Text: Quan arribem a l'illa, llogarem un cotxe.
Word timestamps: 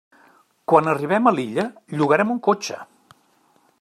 Quan 0.71 0.87
arribem 0.93 1.29
a 1.31 1.33
l'illa, 1.39 1.67
llogarem 1.99 2.33
un 2.37 2.41
cotxe. 2.49 2.79